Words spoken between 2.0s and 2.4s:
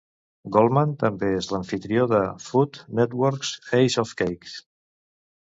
de